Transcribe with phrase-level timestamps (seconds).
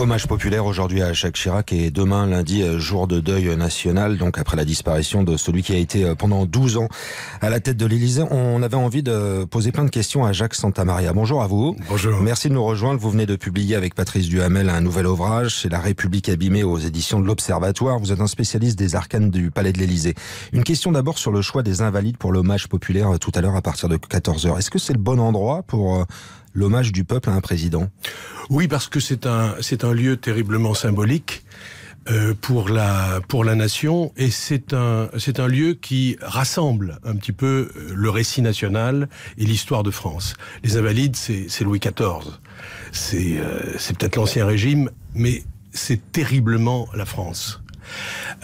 [0.00, 4.56] Hommage populaire aujourd'hui à Jacques Chirac et demain lundi jour de deuil national donc après
[4.56, 6.88] la disparition de celui qui a été euh, pendant 12 ans
[7.42, 8.22] à la tête de l'Élysée.
[8.30, 11.12] On avait envie de poser plein de questions à Jacques Santamaria.
[11.12, 11.76] Bonjour à vous.
[11.90, 12.18] Bonjour.
[12.22, 12.98] Merci de nous rejoindre.
[12.98, 16.78] Vous venez de publier avec Patrice Duhamel un nouvel ouvrage, c'est La République abîmée aux
[16.78, 17.98] éditions de l'Observatoire.
[17.98, 20.14] Vous êtes un spécialiste des arcanes du Palais de l'Élysée.
[20.54, 23.56] Une question d'abord sur le choix des invalides pour l'hommage populaire euh, tout à l'heure
[23.56, 24.56] à partir de 14h.
[24.56, 26.04] Est-ce que c'est le bon endroit pour euh,
[26.54, 27.88] l'hommage du peuple à un président
[28.48, 31.44] Oui, parce que c'est un, c'est un lieu terriblement symbolique.
[32.08, 37.14] Euh, pour la pour la nation et c'est un c'est un lieu qui rassemble un
[37.14, 40.32] petit peu euh, le récit national et l'histoire de France.
[40.64, 42.38] Les Invalides, c'est Louis XIV,
[42.90, 47.60] c'est euh, c'est peut-être l'ancien régime, mais c'est terriblement la France.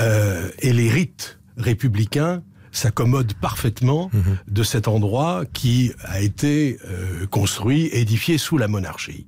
[0.00, 2.42] Euh, et les rites républicains
[2.74, 4.20] s'accommode parfaitement mmh.
[4.48, 9.26] de cet endroit qui a été euh, construit, édifié sous la monarchie.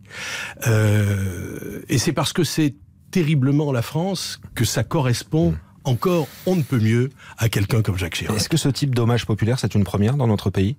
[0.67, 2.75] Euh, et c'est parce que c'est
[3.11, 5.57] terriblement la France que ça correspond mmh.
[5.85, 8.37] encore, on ne peut mieux, à quelqu'un comme Jacques Chirac.
[8.37, 10.77] Est-ce que ce type d'hommage populaire, c'est une première dans notre pays?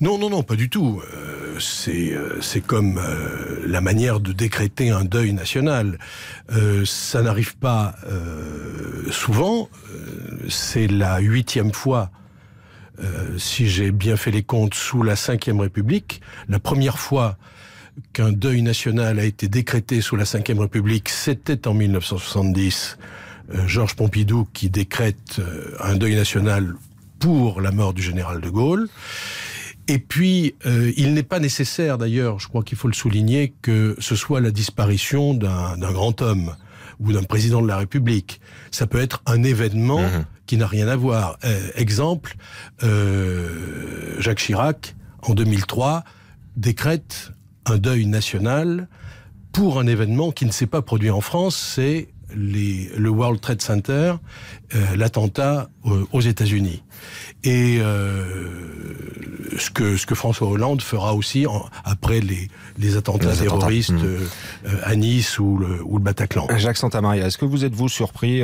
[0.00, 1.02] Non, non, non, pas du tout.
[1.12, 5.98] Euh, c'est euh, c'est comme euh, la manière de décréter un deuil national.
[6.84, 7.94] Ça n'arrive pas
[9.10, 9.68] souvent.
[9.90, 12.10] Euh, c'est la huitième fois.
[13.36, 17.38] si j'ai bien fait les comptes, sous la Ve République, la première fois
[18.12, 22.98] qu'un deuil national a été décrété sous la Ve République, c'était en 1970.
[23.66, 25.40] Georges Pompidou qui décrète
[25.78, 26.74] un deuil national
[27.18, 28.88] pour la mort du général de Gaulle.
[29.88, 33.96] Et puis, euh, il n'est pas nécessaire, d'ailleurs, je crois qu'il faut le souligner, que
[33.98, 36.54] ce soit la disparition d'un grand homme
[37.00, 38.40] ou d'un président de la République.
[38.70, 40.24] Ça peut être un événement mmh.
[40.46, 41.38] qui n'a rien à voir.
[41.44, 42.36] Euh, exemple,
[42.82, 46.04] euh, Jacques Chirac, en 2003,
[46.56, 47.32] décrète
[47.66, 48.88] un deuil national
[49.52, 52.08] pour un événement qui ne s'est pas produit en France, c'est
[52.38, 54.14] les, le World Trade Center,
[54.74, 56.82] euh, l'attentat euh, aux États-Unis.
[57.44, 58.24] Et euh,
[59.56, 63.90] ce que ce que François Hollande fera aussi en, après les les attentats les terroristes
[63.90, 64.06] attentats.
[64.06, 64.66] Mmh.
[64.66, 66.48] Euh, à Nice ou le ou le Bataclan.
[66.56, 68.42] Jacques Santamaria, est-ce que vous êtes vous surpris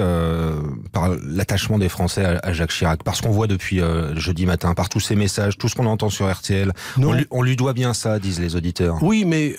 [0.93, 3.03] par l'attachement des Français à, à Jacques Chirac?
[3.03, 3.81] Parce qu'on voit depuis
[4.15, 7.43] jeudi matin par tous ces messages, tout ce qu'on entend sur RTL, on lui, on
[7.43, 9.03] lui, doit bien ça, disent les auditeurs.
[9.03, 9.57] Oui, mais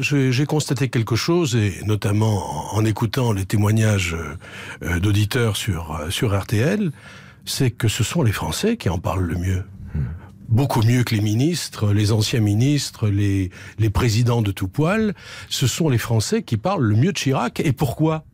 [0.00, 4.16] j'ai constaté quelque chose et notamment en, en écoutant les témoignages
[4.82, 6.90] euh, d'auditeurs sur sur RTL,
[7.44, 9.64] c'est que ce sont les Français qui en parlent le mieux.
[9.94, 10.00] Hmm
[10.48, 15.14] beaucoup mieux que les ministres, les anciens ministres, les, les présidents de tout poil.
[15.48, 17.60] Ce sont les Français qui parlent le mieux de Chirac.
[17.60, 18.24] Et pourquoi?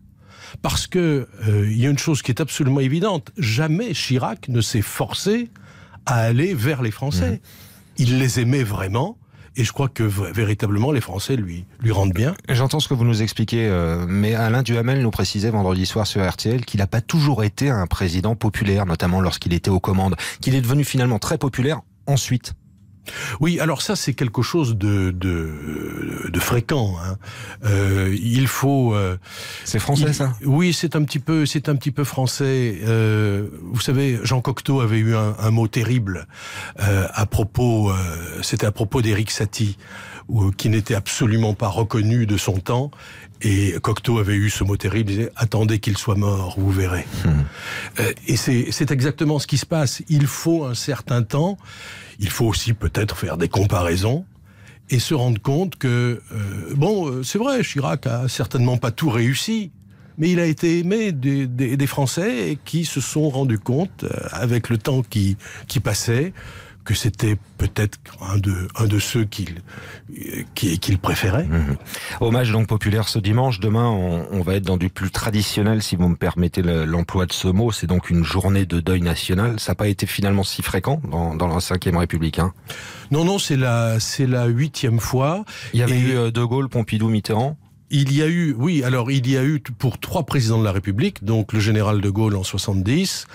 [0.63, 3.31] Parce que euh, il y a une chose qui est absolument évidente.
[3.39, 5.51] Jamais Chirac ne s'est forcé
[6.07, 7.37] à aller vers les Français.
[7.37, 7.41] Mmh.
[7.99, 9.17] Il les aimait vraiment.
[9.57, 12.35] Et je crois que véritablement les Français lui lui rendent bien.
[12.49, 16.27] J'entends ce que vous nous expliquez, euh, mais Alain Duhamel nous précisait vendredi soir sur
[16.29, 20.55] RTL qu'il n'a pas toujours été un président populaire, notamment lorsqu'il était aux commandes, qu'il
[20.55, 22.55] est devenu finalement très populaire ensuite
[23.41, 26.97] oui, alors ça c'est quelque chose de de, de fréquent.
[27.03, 27.17] Hein.
[27.65, 28.95] Euh, il faut.
[28.95, 29.17] Euh,
[29.65, 30.33] c'est français il, ça?
[30.45, 32.81] Oui, c'est un petit peu, c'est un petit peu français.
[32.85, 36.27] Euh, vous savez, Jean Cocteau avait eu un, un mot terrible
[36.81, 37.91] euh, à propos.
[37.91, 37.95] Euh,
[38.43, 39.77] c'était à propos d'Éric Satie,
[40.57, 42.91] qui n'était absolument pas reconnu de son temps.
[43.43, 47.07] Et Cocteau avait eu ce mot terrible, il disait attendez qu'il soit mort, vous verrez.
[47.25, 48.03] Mmh.
[48.27, 50.03] et c'est exactement ce qui se passe.
[50.09, 51.57] Il faut un certain temps.
[52.19, 54.27] Il faut aussi peut-être faire des comparaisons
[54.91, 59.09] et se rendre compte que, euh, bon, euh, c'est vrai, Chirac a certainement pas tout
[59.09, 59.71] réussi,
[60.19, 64.09] mais il a été aimé des, des, des Français qui se sont rendus compte, euh,
[64.33, 65.37] avec le temps qui,
[65.69, 66.33] qui passait,
[66.85, 69.63] que c'était peut-être un de, un de ceux qu'il
[70.55, 71.45] qu qu préférait.
[71.45, 71.77] Mmh.
[72.21, 73.61] Hommage donc populaire ce dimanche.
[73.61, 77.33] Demain, on, on, va être dans du plus traditionnel, si vous me permettez l'emploi de
[77.33, 77.73] ce mot.
[77.73, 79.61] C'est donc une journée de deuil national.
[79.61, 82.39] Ça n'a pas été finalement si fréquent dans, dans la Ve République.
[82.39, 82.53] Hein.
[83.11, 85.45] Non, non, c'est la, la huitième fois.
[85.75, 86.01] Il y avait Et...
[86.01, 87.57] eu euh, De Gaulle, Pompidou, Mitterrand?
[87.93, 90.71] Il y a eu, oui, alors il y a eu pour trois présidents de la
[90.71, 93.27] République, donc le général de Gaulle en 70,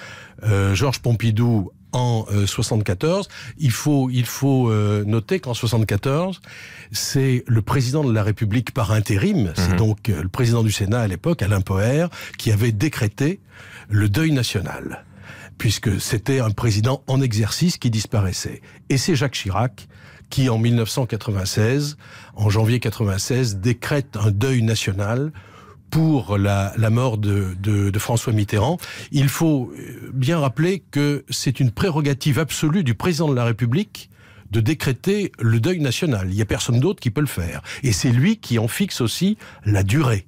[0.43, 3.27] euh, Georges Pompidou en euh, 74.
[3.57, 6.41] Il faut, il faut euh, noter qu'en 74,
[6.91, 9.77] c'est le président de la République par intérim, c'est mmh.
[9.77, 13.39] donc euh, le président du Sénat à l'époque, Alain Poher, qui avait décrété
[13.89, 15.05] le deuil national
[15.57, 18.61] puisque c'était un président en exercice qui disparaissait.
[18.89, 19.87] Et c'est Jacques Chirac
[20.29, 21.97] qui, en 1996,
[22.35, 25.31] en janvier 96, décrète un deuil national
[25.89, 28.77] pour la, mort de, François Mitterrand.
[29.11, 29.71] Il faut
[30.13, 34.09] bien rappeler que c'est une prérogative absolue du président de la République
[34.51, 36.27] de décréter le deuil national.
[36.29, 37.61] Il n'y a personne d'autre qui peut le faire.
[37.83, 40.27] Et c'est lui qui en fixe aussi la durée.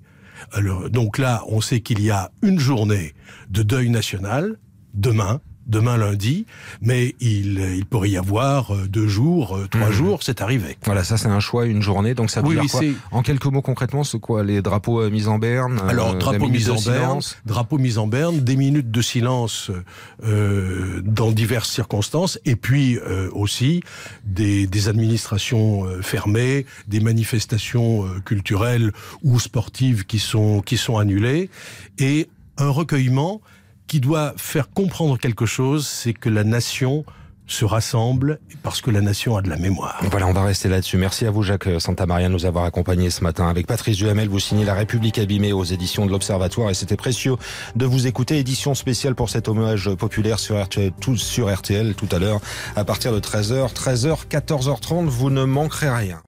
[0.90, 3.14] Donc là, on sait qu'il y a une journée
[3.50, 4.58] de deuil national,
[4.94, 6.46] demain, demain lundi,
[6.82, 9.94] mais il, il pourrait y avoir euh, deux jours, euh, trois mmh.
[9.94, 10.78] jours, c'est arrivé.
[10.86, 12.82] Voilà, ça c'est un choix, une journée, donc ça veut dire quoi
[13.12, 16.70] En quelques mots concrètement, c'est quoi Les drapeaux euh, mis en berne Alors, drapeaux mis
[16.70, 19.72] en berne, drapeaux mis en berne, des minutes de silence
[20.24, 23.84] euh, dans diverses circonstances, et puis euh, aussi
[24.24, 28.92] des, des administrations fermées, des manifestations culturelles
[29.24, 31.50] ou sportives qui sont, qui sont annulées,
[32.00, 33.42] et un recueillement
[33.88, 37.06] qui doit faire comprendre quelque chose, c'est que la nation
[37.48, 40.00] se rassemble parce que la nation a de la mémoire.
[40.12, 40.98] Voilà, on va rester là-dessus.
[40.98, 43.48] Merci à vous, Jacques Santamaria, de nous avoir accompagnés ce matin.
[43.48, 47.36] Avec Patrice Duhamel, vous signez La République abîmée aux éditions de l'Observatoire et c'était précieux
[47.76, 48.38] de vous écouter.
[48.38, 52.42] Édition spéciale pour cet hommage populaire sur RTL, tout, sur RTL tout à l'heure
[52.76, 55.06] à partir de 13h, 13h, 14h30.
[55.06, 56.16] Vous ne manquerez rien.